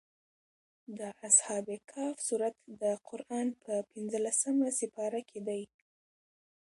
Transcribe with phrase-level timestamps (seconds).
[0.97, 5.63] د اصحاب کهف سورت د قران په پنځلسمه سېپاره کې دی.